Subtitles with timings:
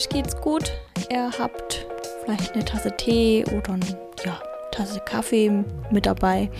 [0.00, 0.72] Euch geht's gut.
[1.10, 1.86] Ihr habt
[2.24, 4.40] vielleicht eine Tasse Tee oder eine ja,
[4.72, 6.50] Tasse Kaffee mit dabei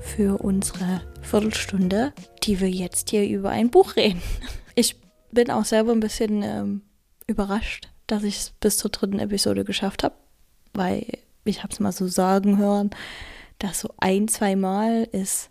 [0.00, 4.22] für unsere Viertelstunde, die wir jetzt hier über ein Buch reden.
[4.76, 4.96] Ich
[5.30, 6.80] bin auch selber ein bisschen ähm,
[7.26, 10.14] überrascht, dass ich es bis zur dritten Episode geschafft habe,
[10.72, 11.04] weil
[11.44, 12.88] ich habe es mal so sagen hören,
[13.58, 15.50] dass so ein, zwei Mal ist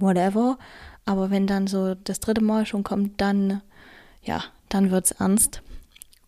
[0.00, 0.58] whatever,
[1.04, 3.62] aber wenn dann so das dritte Mal schon kommt, dann
[4.24, 5.62] ja, dann wird es ernst.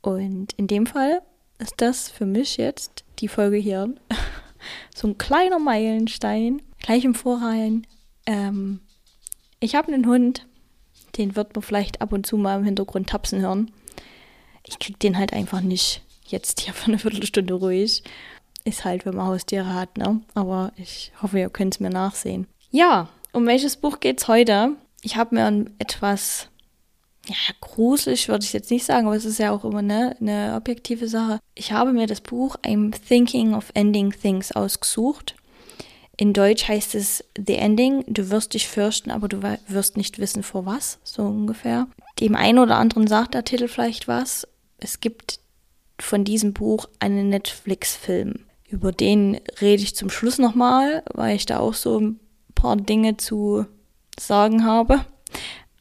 [0.04, 1.22] Und in dem Fall
[1.58, 3.94] ist das für mich jetzt die Folge hier
[4.94, 7.86] so ein kleiner Meilenstein, gleich im Vorrein.
[8.26, 8.80] Ähm,
[9.60, 10.46] ich habe einen Hund,
[11.16, 13.70] den wird man vielleicht ab und zu mal im Hintergrund tapsen hören.
[14.62, 18.02] Ich krieg den halt einfach nicht jetzt hier für eine Viertelstunde ruhig.
[18.64, 20.20] Ist halt, wenn man Haustiere hat, ne?
[20.34, 22.46] Aber ich hoffe, ihr könnt es mir nachsehen.
[22.70, 24.76] Ja, um welches Buch geht's heute?
[25.00, 26.50] Ich habe mir ein etwas
[27.26, 30.54] ja, gruselig würde ich jetzt nicht sagen, aber es ist ja auch immer ne, eine
[30.56, 31.40] objektive Sache.
[31.54, 35.34] Ich habe mir das Buch I'm Thinking of Ending Things ausgesucht.
[36.16, 38.04] In Deutsch heißt es The Ending.
[38.06, 41.88] Du wirst dich fürchten, aber du wirst nicht wissen vor was, so ungefähr.
[42.20, 44.46] Dem einen oder anderen sagt der Titel vielleicht was.
[44.78, 45.40] Es gibt
[45.98, 48.44] von diesem Buch einen Netflix-Film.
[48.68, 52.20] Über den rede ich zum Schluss nochmal, weil ich da auch so ein
[52.54, 53.66] paar Dinge zu
[54.18, 55.04] sagen habe.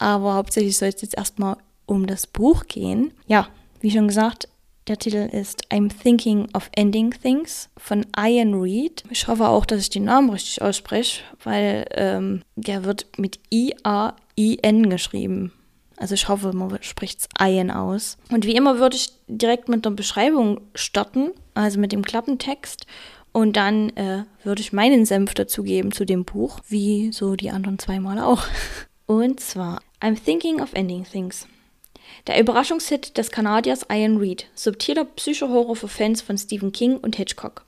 [0.04, 3.14] Aber hauptsächlich soll es jetzt erstmal um das Buch gehen.
[3.26, 3.48] Ja,
[3.80, 4.48] wie schon gesagt,
[4.86, 9.02] der Titel ist I'm Thinking of Ending Things von Ian Reed.
[9.08, 14.90] Ich hoffe auch, dass ich den Namen richtig ausspreche, weil ähm, der wird mit I-A-I-N
[14.90, 15.52] geschrieben.
[15.96, 18.18] Also ich hoffe, man spricht es Ian aus.
[18.30, 22.84] Und wie immer würde ich direkt mit der Beschreibung starten, also mit dem Klappentext.
[23.32, 27.78] Und dann äh, würde ich meinen Senf dazugeben zu dem Buch, wie so die anderen
[27.78, 28.42] zweimal auch.
[29.06, 31.48] Und zwar I'm Thinking of Ending Things.
[32.26, 37.64] Der Überraschungshit des Kanadiers Ian Reed, subtiler Psychohorror für Fans von Stephen King und Hitchcock.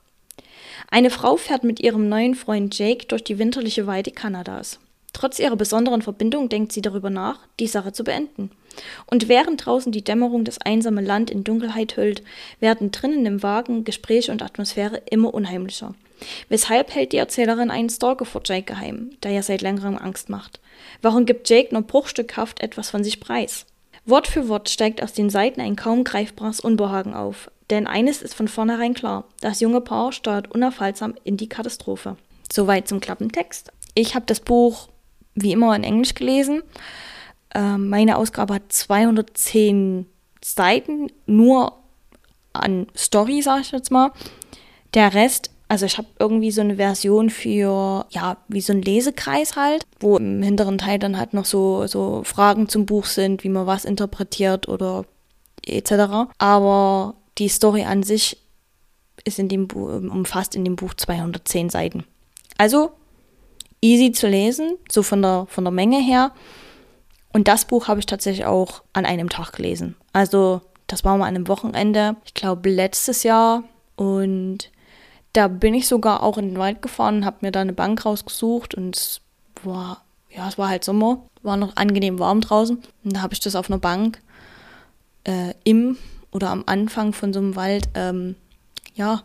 [0.91, 4.79] Eine Frau fährt mit ihrem neuen Freund Jake durch die winterliche Weide Kanadas.
[5.13, 8.51] Trotz ihrer besonderen Verbindung denkt sie darüber nach, die Sache zu beenden.
[9.07, 12.21] Und während draußen die Dämmerung das einsame Land in Dunkelheit hüllt,
[12.59, 15.95] werden drinnen im Wagen Gespräche und Atmosphäre immer unheimlicher.
[16.49, 20.59] Weshalb hält die Erzählerin einen Stalker vor Jake geheim, der ja seit längerem Angst macht?
[21.01, 23.65] Warum gibt Jake nur bruchstückhaft etwas von sich preis?
[24.05, 27.51] Wort für Wort steigt aus den Seiten ein kaum greifbares Unbehagen auf.
[27.69, 32.15] Denn eines ist von vornherein klar: Das junge Paar steuert unaufhaltsam in die Katastrophe.
[32.51, 33.71] Soweit zum Klappentext.
[33.93, 34.87] Ich habe das Buch
[35.35, 36.63] wie immer in Englisch gelesen.
[37.53, 40.07] Ähm, meine Ausgabe hat 210
[40.43, 41.73] Seiten, nur
[42.53, 44.11] an Story, sage ich jetzt mal.
[44.93, 49.55] Der Rest also ich habe irgendwie so eine Version für, ja, wie so ein Lesekreis
[49.55, 53.49] halt, wo im hinteren Teil dann halt noch so, so Fragen zum Buch sind, wie
[53.49, 55.05] man was interpretiert oder
[55.65, 56.29] etc.
[56.37, 58.37] Aber die Story an sich
[59.25, 62.05] ist in dem Buch, umfasst in dem Buch 210 Seiten.
[62.57, 62.91] Also
[63.81, 66.31] easy zu lesen, so von der, von der Menge her.
[67.33, 69.95] Und das Buch habe ich tatsächlich auch an einem Tag gelesen.
[70.13, 73.63] Also das war mal an einem Wochenende, ich glaube letztes Jahr.
[73.97, 74.71] Und
[75.33, 78.75] da bin ich sogar auch in den Wald gefahren habe mir da eine Bank rausgesucht
[78.75, 79.21] und es
[79.63, 82.77] war, ja, es war halt Sommer, war noch angenehm warm draußen.
[83.03, 84.19] Und da habe ich das auf einer Bank
[85.23, 85.97] äh, im
[86.31, 88.35] oder am Anfang von so einem Wald, ähm,
[88.95, 89.23] ja,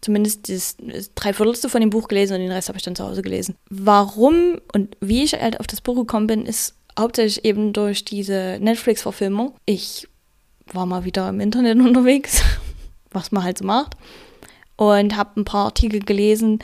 [0.00, 0.76] zumindest das
[1.14, 3.56] Dreiviertelste von dem Buch gelesen und den Rest habe ich dann zu Hause gelesen.
[3.68, 8.58] Warum und wie ich halt auf das Buch gekommen bin, ist hauptsächlich eben durch diese
[8.60, 9.54] Netflix-Verfilmung.
[9.64, 10.08] Ich
[10.72, 12.42] war mal wieder im Internet unterwegs,
[13.10, 13.96] was man halt so macht
[14.78, 16.60] und habe ein paar Artikel gelesen,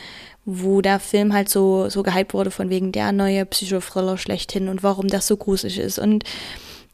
[0.46, 4.82] wo der Film halt so, so gehypt wurde von wegen der neue Psychothriller schlechthin und
[4.82, 5.98] warum das so gruselig ist.
[5.98, 6.24] Und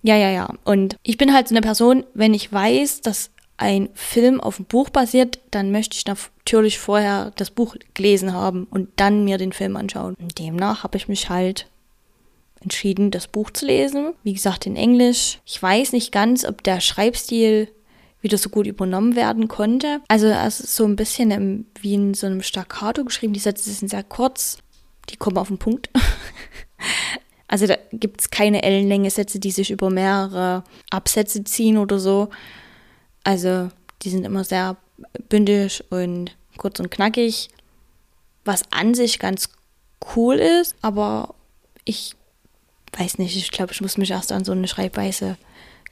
[0.03, 0.55] ja, ja, ja.
[0.65, 4.65] Und ich bin halt so eine Person, wenn ich weiß, dass ein Film auf einem
[4.65, 9.53] Buch basiert, dann möchte ich natürlich vorher das Buch gelesen haben und dann mir den
[9.53, 10.15] Film anschauen.
[10.19, 11.67] Und demnach habe ich mich halt
[12.63, 14.15] entschieden, das Buch zu lesen.
[14.23, 15.41] Wie gesagt, in Englisch.
[15.45, 17.69] Ich weiß nicht ganz, ob der Schreibstil
[18.23, 20.01] wieder so gut übernommen werden konnte.
[20.09, 23.33] Also es ist so ein bisschen im, wie in so einem Staccato geschrieben.
[23.33, 24.59] Die Sätze sind sehr kurz,
[25.09, 25.91] die kommen auf den Punkt.
[27.49, 32.29] also da gibt es keine Ellenlänge Sätze, die sich über mehrere Absätze ziehen oder so.
[33.25, 33.71] Also
[34.03, 34.77] die sind immer sehr
[35.29, 37.49] bündig und kurz und knackig,
[38.45, 39.51] was an sich ganz
[40.15, 41.35] cool ist, aber
[41.85, 42.15] ich
[42.97, 45.37] weiß nicht, ich glaube, ich muss mich erst an so eine Schreibweise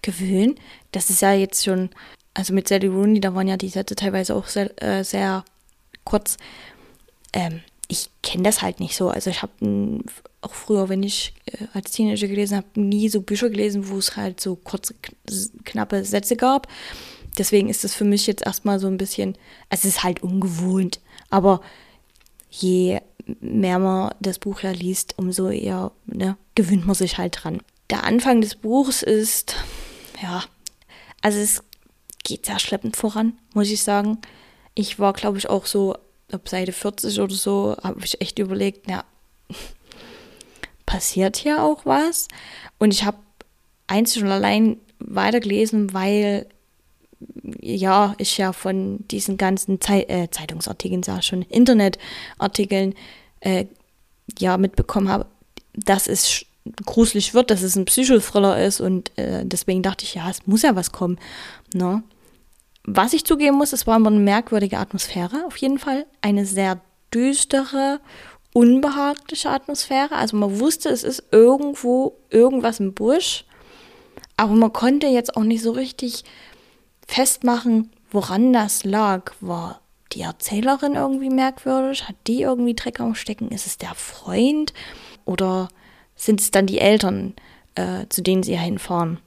[0.03, 0.57] gewöhnen.
[0.93, 1.91] Das ist ja jetzt schon
[2.35, 5.45] also mit Sally Rooney, da waren ja die Sätze teilweise auch sehr, äh, sehr
[6.05, 6.37] kurz.
[7.33, 9.09] Ähm, ich kenne das halt nicht so.
[9.09, 9.53] Also ich habe
[10.43, 14.17] auch früher, wenn ich äh, als Teenager gelesen habe, nie so Bücher gelesen, wo es
[14.17, 14.95] halt so kurze,
[15.65, 16.69] knappe Sätze gab.
[17.37, 19.37] Deswegen ist es für mich jetzt erstmal so ein bisschen,
[19.71, 21.01] es ist halt ungewohnt.
[21.31, 21.61] Aber
[22.51, 23.01] je
[23.41, 27.61] mehr man das Buch ja liest, umso eher ne, gewöhnt man sich halt dran.
[27.91, 29.57] Der Anfang des Buchs ist,
[30.23, 30.45] ja,
[31.23, 31.63] also es
[32.29, 34.19] geht sehr schleppend voran, muss ich sagen.
[34.75, 35.97] Ich war, glaube ich, auch so,
[36.31, 39.05] ab Seite 40 oder so, habe ich echt überlegt, na,
[40.87, 42.29] passiert hier auch was?
[42.79, 43.17] Und ich habe
[43.87, 46.47] einzig und allein weitergelesen, weil
[47.61, 52.95] ja, ich ja von diesen ganzen Zei äh, Zeitungsartikeln, sag schon, Internetartikeln,
[53.41, 53.65] äh,
[54.39, 55.27] ja, mitbekommen habe,
[55.73, 56.45] dass es
[56.85, 60.63] gruselig wird, dass es ein Psychothriller ist und äh, deswegen dachte ich, ja, es muss
[60.63, 61.19] ja was kommen.
[61.75, 62.03] Ne?
[62.90, 66.06] Was ich zugeben muss, es war immer eine merkwürdige Atmosphäre, auf jeden Fall.
[66.23, 66.81] Eine sehr
[67.12, 68.00] düstere,
[68.55, 70.12] unbehagliche Atmosphäre.
[70.12, 73.44] Also man wusste, es ist irgendwo irgendwas im Busch,
[74.38, 76.25] aber man konnte jetzt auch nicht so richtig
[77.06, 79.32] festmachen, woran das lag.
[79.43, 79.82] War
[80.12, 82.08] die Erzählerin irgendwie merkwürdig?
[82.08, 83.50] Hat die irgendwie Dreck am Stecken?
[83.50, 84.73] Ist es der Freund?
[85.26, 85.69] Oder
[86.17, 87.34] sind es dann die Eltern,
[87.75, 89.19] äh, zu denen sie hinfahren?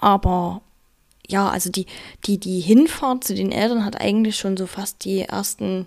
[0.00, 0.62] Aber
[1.30, 1.86] ja, also die,
[2.26, 5.86] die, die Hinfahrt zu den Eltern hat eigentlich schon so fast die ersten,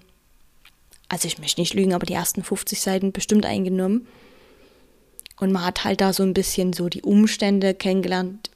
[1.10, 4.08] also ich möchte nicht lügen, aber die ersten 50 Seiten bestimmt eingenommen.
[5.40, 8.50] Und man hat halt da so ein bisschen so die Umstände kennengelernt,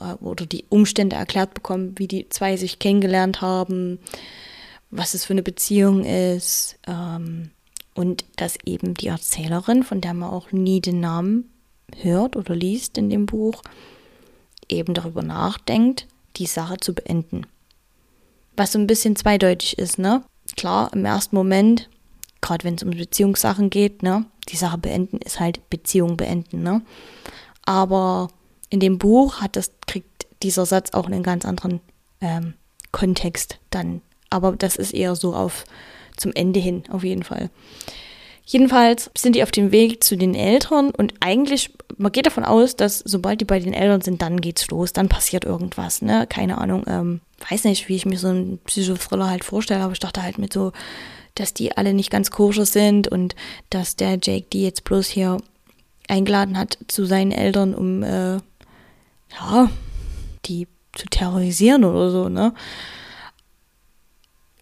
[0.00, 3.98] äh, oder die Umstände erklärt bekommen, wie die zwei sich kennengelernt haben,
[4.90, 6.78] was es für eine Beziehung ist.
[6.86, 7.50] Ähm,
[7.94, 11.50] und dass eben die Erzählerin, von der man auch nie den Namen
[11.96, 13.62] hört oder liest in dem Buch,
[14.68, 17.46] eben darüber nachdenkt, die Sache zu beenden.
[18.56, 20.22] Was so ein bisschen zweideutig ist, ne?
[20.56, 21.88] Klar, im ersten Moment,
[22.40, 24.26] gerade wenn es um Beziehungssachen geht, ne?
[24.48, 26.82] Die Sache beenden ist halt Beziehung beenden, ne?
[27.64, 28.28] Aber
[28.70, 31.80] in dem Buch hat das, kriegt dieser Satz auch einen ganz anderen
[32.20, 32.54] ähm,
[32.92, 34.02] Kontext dann.
[34.30, 35.64] Aber das ist eher so auf
[36.16, 37.50] zum Ende hin, auf jeden Fall.
[38.44, 42.76] Jedenfalls sind die auf dem Weg zu den Eltern und eigentlich, man geht davon aus,
[42.76, 46.26] dass sobald die bei den Eltern sind, dann geht's los, dann passiert irgendwas, ne?
[46.28, 49.98] Keine Ahnung, ähm, weiß nicht, wie ich mir so einen Psychothriller halt vorstelle, aber ich
[49.98, 50.72] dachte halt mit so,
[51.34, 53.34] dass die alle nicht ganz koscher sind und
[53.70, 55.38] dass der Jake die jetzt bloß hier
[56.08, 59.70] eingeladen hat zu seinen Eltern, um äh, ja,
[60.46, 62.54] die zu terrorisieren oder so, ne?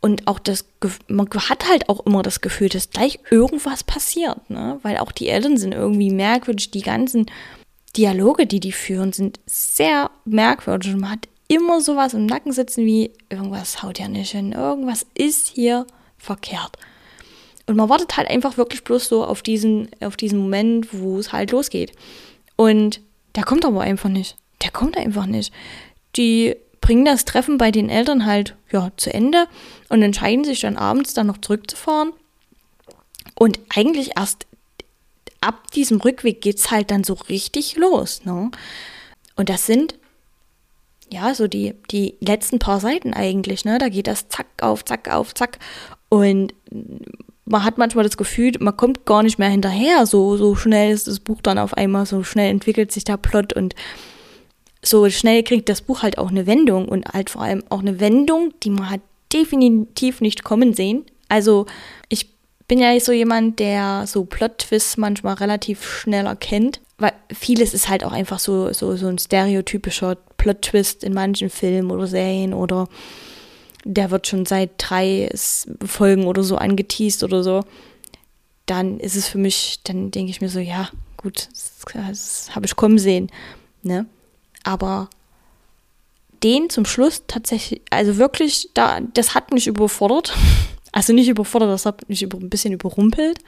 [0.05, 0.67] Und auch das,
[1.09, 4.79] man hat halt auch immer das Gefühl, dass gleich irgendwas passiert, ne?
[4.83, 6.71] Weil auch die Eltern sind irgendwie merkwürdig.
[6.73, 7.25] Die ganzen
[7.97, 10.93] Dialoge, die die führen, sind sehr merkwürdig.
[10.93, 15.07] Und man hat immer sowas im Nacken sitzen wie, irgendwas haut ja nicht hin, irgendwas
[15.15, 15.87] ist hier
[16.19, 16.77] verkehrt.
[17.67, 21.33] Und man wartet halt einfach wirklich bloß so auf diesen, auf diesen Moment, wo es
[21.33, 21.93] halt losgeht.
[22.57, 23.01] Und
[23.37, 25.53] der kommt aber einfach nicht der kommt einfach nicht.
[26.17, 29.47] Die bringen das Treffen bei den Eltern halt ja zu Ende
[29.89, 32.13] und entscheiden sich dann abends dann noch zurückzufahren.
[33.35, 34.47] Und eigentlich erst
[35.41, 38.27] ab diesem Rückweg geht es halt dann so richtig los.
[38.27, 38.51] Ne?
[39.35, 39.95] Und das sind
[41.11, 43.65] ja so die, die letzten paar Seiten eigentlich.
[43.65, 43.79] Ne?
[43.79, 45.61] Da geht das zack auf, zack auf, zack.
[46.11, 46.53] Und
[47.47, 50.05] man hat manchmal das Gefühl, man kommt gar nicht mehr hinterher.
[50.05, 53.55] So, so schnell ist das Buch dann auf einmal, so schnell entwickelt sich der Plot
[53.55, 53.75] und
[54.85, 58.01] so schnell kriegt das Buch halt auch eine Wendung und halt vor allem auch eine
[58.01, 59.01] Wendung, die man hat
[59.33, 61.05] definitiv nicht kommen sehen.
[61.29, 61.67] Also
[62.09, 62.29] ich
[62.69, 68.05] bin ja so jemand, der so Plot-Twists manchmal relativ schnell erkennt, weil vieles ist halt
[68.05, 72.89] auch einfach so, so, so ein stereotypischer Plot-Twist in manchen Filmen oder Serien oder
[73.85, 75.29] der wird schon seit drei
[75.85, 77.65] Folgen oder so angeteased oder so.
[78.67, 80.89] Dann ist es für mich, dann denke ich mir so, ja,
[81.19, 83.31] gut, das, das habe ich kommen sehen.
[83.83, 84.07] Ne?
[84.65, 85.09] Aber
[86.43, 90.35] den zum Schluss tatsächlich, also wirklich, da, das hat mich überfordert.
[90.97, 93.41] Also nicht überfordert, das hat mich über, ein bisschen überrumpelt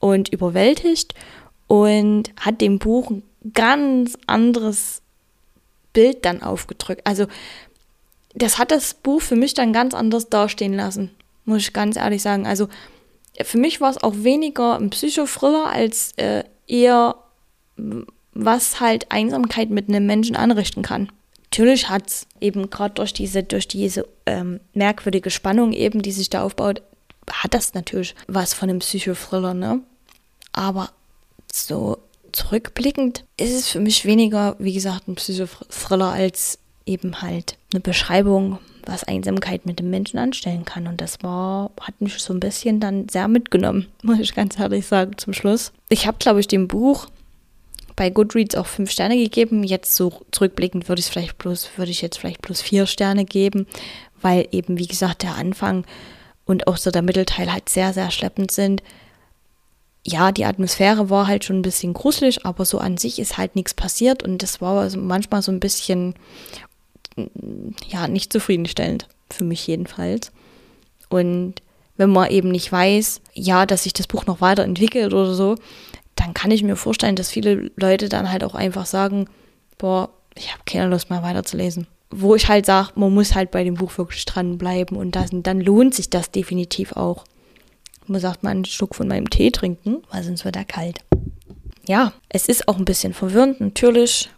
[0.00, 1.14] und überwältigt
[1.66, 3.22] und hat dem Buch ein
[3.54, 5.00] ganz anderes
[5.94, 7.06] Bild dann aufgedrückt.
[7.06, 7.26] Also
[8.34, 11.10] das hat das Buch für mich dann ganz anders dastehen lassen,
[11.46, 12.46] muss ich ganz ehrlich sagen.
[12.46, 12.68] Also
[13.42, 17.16] für mich war es auch weniger ein Psychothriller als äh, eher
[18.44, 21.10] was halt Einsamkeit mit einem Menschen anrichten kann.
[21.44, 26.28] Natürlich hat es eben gerade durch diese, durch diese ähm, merkwürdige Spannung eben, die sich
[26.28, 26.82] da aufbaut,
[27.30, 29.80] hat das natürlich was von einem Psychothriller, ne?
[30.52, 30.90] Aber
[31.52, 31.98] so
[32.32, 38.58] zurückblickend ist es für mich weniger, wie gesagt, ein Psychothriller als eben halt eine Beschreibung
[38.86, 40.86] was Einsamkeit mit dem Menschen anstellen kann.
[40.86, 44.86] Und das war, hat mich so ein bisschen dann sehr mitgenommen, muss ich ganz ehrlich
[44.86, 45.72] sagen, zum Schluss.
[45.88, 47.08] Ich habe, glaube ich, dem Buch
[47.96, 49.64] bei Goodreads auch fünf Sterne gegeben.
[49.64, 53.66] Jetzt so zurückblickend würde ich vielleicht bloß, würde ich jetzt vielleicht bloß vier Sterne geben,
[54.20, 55.84] weil eben, wie gesagt, der Anfang
[56.44, 58.82] und auch so der Mittelteil halt sehr, sehr schleppend sind.
[60.06, 63.56] Ja, die Atmosphäre war halt schon ein bisschen gruselig, aber so an sich ist halt
[63.56, 66.14] nichts passiert und das war also manchmal so ein bisschen,
[67.88, 69.08] ja, nicht zufriedenstellend.
[69.28, 70.30] Für mich jedenfalls.
[71.08, 71.54] Und
[71.96, 75.56] wenn man eben nicht weiß, ja, dass sich das Buch noch weiterentwickelt oder so,
[76.16, 79.26] dann kann ich mir vorstellen, dass viele Leute dann halt auch einfach sagen,
[79.78, 81.86] boah, ich habe keine Lust mehr weiterzulesen.
[82.10, 85.60] Wo ich halt sage, man muss halt bei dem Buch wirklich dranbleiben und das, dann
[85.60, 87.24] lohnt sich das definitiv auch.
[88.06, 91.00] Muss auch mal einen Schluck von meinem Tee trinken, weil sonst wird er kalt.
[91.86, 94.30] Ja, es ist auch ein bisschen verwirrend, natürlich.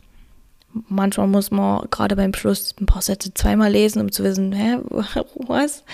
[0.89, 4.79] Manchmal muss man gerade beim Schluss ein paar Sätze zweimal lesen, um zu wissen, hä,
[5.47, 5.85] was,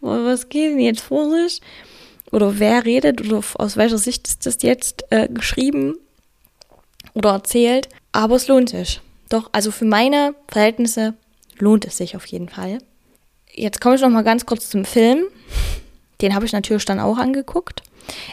[0.00, 1.60] was geht denn jetzt vor sich?
[2.30, 5.96] Oder wer redet oder aus welcher Sicht ist das jetzt äh, geschrieben
[7.14, 7.88] oder erzählt.
[8.12, 9.00] Aber es lohnt sich.
[9.28, 11.14] Doch, also für meine Verhältnisse
[11.58, 12.78] lohnt es sich auf jeden Fall.
[13.52, 15.24] Jetzt komme ich noch mal ganz kurz zum Film.
[16.20, 17.82] Den habe ich natürlich dann auch angeguckt.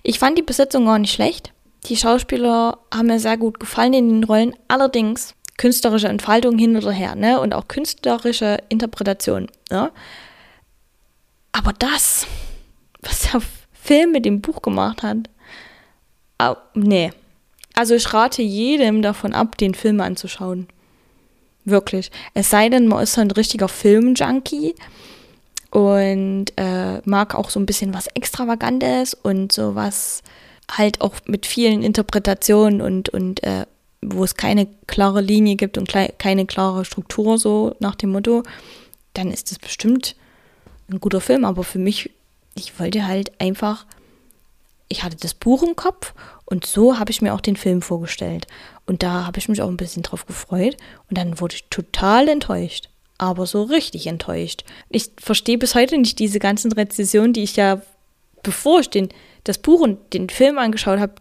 [0.03, 1.51] Ich fand die Besetzung gar nicht schlecht.
[1.85, 4.55] Die Schauspieler haben mir sehr gut gefallen in den Rollen.
[4.67, 7.39] Allerdings künstlerische Entfaltung hin oder her, ne?
[7.39, 9.91] Und auch künstlerische Interpretation, ne?
[11.51, 12.27] Aber das,
[13.01, 13.41] was der
[13.85, 15.29] Film mit dem Buch gemacht hat.
[16.41, 17.11] Oh, nee.
[17.75, 20.67] Also ich rate jedem davon ab, den Film anzuschauen.
[21.65, 22.09] Wirklich.
[22.33, 24.73] Es sei denn, man ist ein richtiger Filmjunkie
[25.69, 30.23] und äh, mag auch so ein bisschen was Extravagantes und sowas
[30.71, 33.65] halt auch mit vielen Interpretationen und, und äh,
[34.01, 38.43] wo es keine klare Linie gibt und keine klare Struktur, so nach dem Motto,
[39.13, 40.15] dann ist das bestimmt
[40.89, 41.45] ein guter Film.
[41.45, 42.11] Aber für mich
[42.55, 43.85] ich wollte halt einfach,
[44.87, 46.13] ich hatte das Buch im Kopf
[46.45, 48.47] und so habe ich mir auch den Film vorgestellt.
[48.85, 50.77] Und da habe ich mich auch ein bisschen drauf gefreut
[51.09, 52.89] und dann wurde ich total enttäuscht.
[53.17, 54.63] Aber so richtig enttäuscht.
[54.89, 57.81] Ich verstehe bis heute nicht diese ganzen Rezessionen, die ich ja,
[58.43, 59.09] bevor ich den,
[59.43, 61.15] das Buch und den Film angeschaut habe,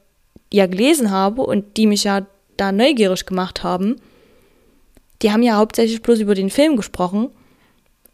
[0.52, 2.26] ja gelesen habe und die mich ja
[2.56, 3.96] da neugierig gemacht haben.
[5.22, 7.30] Die haben ja hauptsächlich bloß über den Film gesprochen.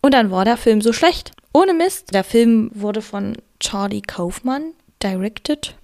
[0.03, 1.33] Und dann war der Film so schlecht.
[1.53, 2.15] Ohne Mist.
[2.15, 5.75] Der Film wurde von Charlie Kaufmann directed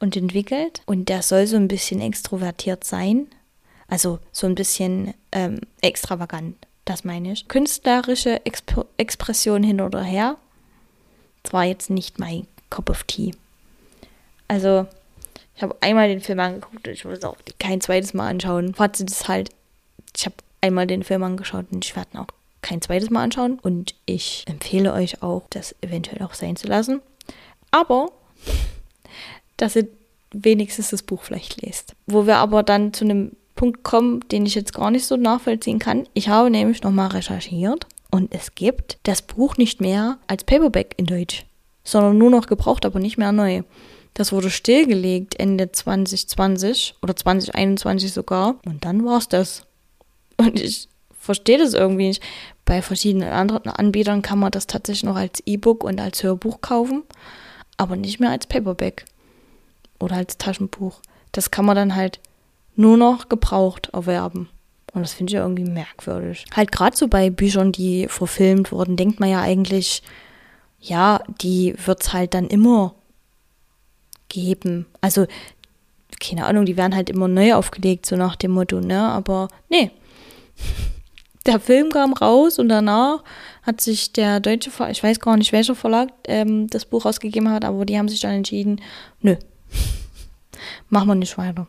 [0.00, 0.82] und entwickelt.
[0.86, 3.28] Und der soll so ein bisschen extrovertiert sein.
[3.86, 7.48] Also so ein bisschen ähm, extravagant, das meine ich.
[7.48, 10.36] Künstlerische Exp Expression hin oder her.
[11.42, 13.34] Das war jetzt nicht mein Cup of Tea.
[14.48, 14.86] Also,
[15.56, 18.74] ich habe einmal den Film angeguckt und ich würde es auch kein zweites Mal anschauen.
[18.74, 19.50] Fazit ist halt,
[20.16, 22.26] ich habe einmal den Film angeschaut und ich werde ihn auch
[22.62, 23.58] kein zweites Mal anschauen.
[23.60, 27.00] Und ich empfehle euch auch, das eventuell auch sein zu lassen.
[27.70, 28.10] Aber,
[29.56, 29.88] dass ihr
[30.32, 31.94] wenigstens das Buch vielleicht lest.
[32.06, 35.80] Wo wir aber dann zu einem Punkt kommen, den ich jetzt gar nicht so nachvollziehen
[35.80, 36.08] kann.
[36.14, 41.06] Ich habe nämlich nochmal recherchiert und es gibt das Buch nicht mehr als Paperback in
[41.06, 41.44] Deutsch,
[41.82, 43.62] sondern nur noch gebraucht, aber nicht mehr neu.
[44.14, 49.64] Das wurde stillgelegt Ende 2020 oder 2021 sogar und dann war es das.
[50.36, 50.88] Und ich
[51.28, 52.22] verstehe das irgendwie nicht.
[52.64, 57.02] Bei verschiedenen anderen Anbietern kann man das tatsächlich noch als E-Book und als Hörbuch kaufen,
[57.76, 59.04] aber nicht mehr als Paperback
[60.00, 61.02] oder als Taschenbuch.
[61.32, 62.18] Das kann man dann halt
[62.76, 64.48] nur noch gebraucht erwerben.
[64.94, 66.46] Und das finde ich irgendwie merkwürdig.
[66.56, 70.02] Halt gerade so bei Büchern, die verfilmt wurden, denkt man ja eigentlich,
[70.80, 72.94] ja, die wird es halt dann immer
[74.30, 74.86] geben.
[75.02, 75.26] Also,
[76.20, 79.02] keine Ahnung, die werden halt immer neu aufgelegt, so nach dem Motto, ne?
[79.02, 79.90] Aber nee
[81.48, 83.24] der Film kam raus und danach
[83.62, 87.50] hat sich der deutsche Verlag, ich weiß gar nicht, welcher Verlag ähm, das Buch rausgegeben
[87.50, 88.80] hat, aber die haben sich dann entschieden,
[89.22, 89.36] nö,
[90.90, 91.66] machen wir nicht weiter.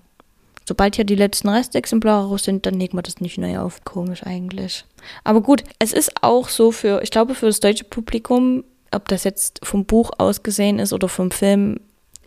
[0.68, 3.84] Sobald hier die letzten Restexemplare raus sind, dann legen wir das nicht neu auf.
[3.86, 4.86] Komisch eigentlich.
[5.24, 9.24] Aber gut, es ist auch so für, ich glaube, für das deutsche Publikum, ob das
[9.24, 11.80] jetzt vom Buch ausgesehen ist oder vom Film,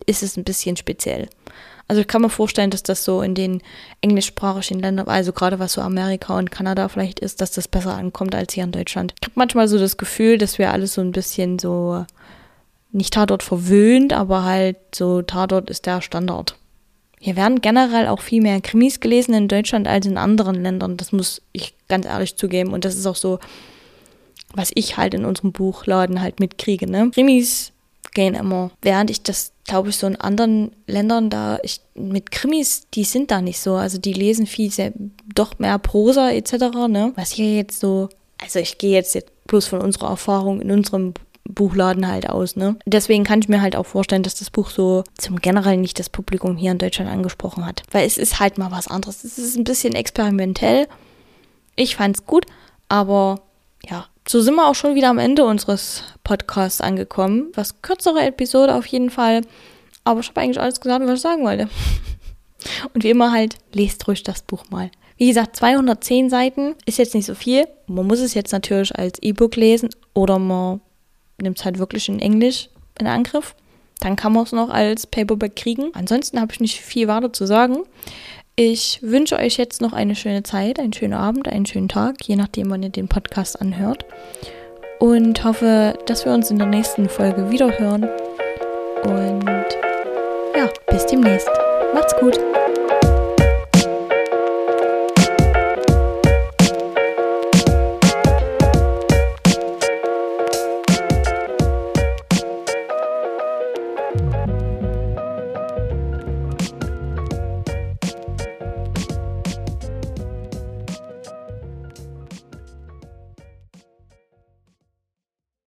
[0.06, 1.28] ist es ein bisschen speziell.
[1.92, 3.60] Also ich kann mir vorstellen, dass das so in den
[4.00, 8.34] englischsprachigen Ländern, also gerade was so Amerika und Kanada vielleicht ist, dass das besser ankommt
[8.34, 9.12] als hier in Deutschland.
[9.20, 12.06] Ich habe manchmal so das Gefühl, dass wir alles so ein bisschen so
[12.92, 16.56] nicht Tatort verwöhnt, aber halt so Tatort ist der Standard.
[17.20, 20.96] Hier werden generell auch viel mehr Krimis gelesen in Deutschland als in anderen Ländern.
[20.96, 22.72] Das muss ich ganz ehrlich zugeben.
[22.72, 23.38] Und das ist auch so,
[24.54, 26.90] was ich halt in unserem Buchladen halt mitkriege.
[26.90, 27.10] Ne?
[27.12, 27.71] Krimis
[28.14, 28.70] gehen immer.
[28.80, 33.30] Während ich das glaube ich, so in anderen Ländern da, ich, mit Krimis, die sind
[33.30, 33.74] da nicht so.
[33.74, 34.92] Also die lesen viel, sehr,
[35.34, 36.52] doch mehr Prosa etc.,
[36.88, 37.12] ne?
[37.14, 38.08] Was hier jetzt so
[38.42, 41.14] Also ich gehe jetzt, jetzt bloß von unserer Erfahrung in unserem
[41.44, 42.56] Buchladen halt aus.
[42.56, 42.76] Ne?
[42.86, 46.08] Deswegen kann ich mir halt auch vorstellen, dass das Buch so zum generell nicht das
[46.08, 47.82] Publikum hier in Deutschland angesprochen hat.
[47.90, 49.24] Weil es ist halt mal was anderes.
[49.24, 50.88] Es ist ein bisschen experimentell.
[51.76, 52.46] Ich fand's gut,
[52.88, 53.40] aber
[53.88, 57.50] ja, so sind wir auch schon wieder am Ende unseres Podcasts angekommen.
[57.54, 59.42] Was kürzere Episode auf jeden Fall.
[60.04, 61.68] Aber ich habe eigentlich alles gesagt, was ich sagen wollte.
[62.94, 64.90] Und wie immer halt, lest ruhig das Buch mal.
[65.16, 67.66] Wie gesagt, 210 Seiten ist jetzt nicht so viel.
[67.86, 70.80] Man muss es jetzt natürlich als E-Book lesen oder man
[71.40, 73.54] nimmt es halt wirklich in Englisch in Angriff.
[74.00, 75.90] Dann kann man es noch als Paperback kriegen.
[75.94, 77.84] Ansonsten habe ich nicht viel weiter zu sagen.
[78.54, 82.36] Ich wünsche euch jetzt noch eine schöne Zeit, einen schönen Abend, einen schönen Tag, je
[82.36, 84.04] nachdem, wann ihr den Podcast anhört.
[84.98, 88.08] Und hoffe, dass wir uns in der nächsten Folge wieder hören.
[89.04, 89.46] Und
[90.54, 91.50] ja, bis demnächst.
[91.94, 92.38] Macht's gut.